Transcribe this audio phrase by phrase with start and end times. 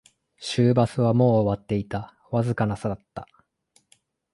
[0.39, 3.27] 終バスはもう終わっていた、わずかな差だった